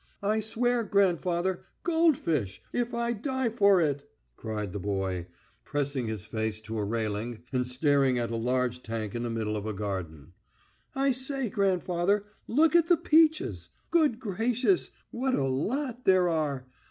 [0.23, 5.27] I swear, grandfather, goldfish, if I die for it!" cried the boy,
[5.63, 9.55] pressing his face to a railing and staring at a large tank in the middle
[9.55, 10.33] of a garden.
[10.95, 13.69] "I say, grandfather, look at the peaches!
[13.91, 16.65] Good gracious, what a lot there are.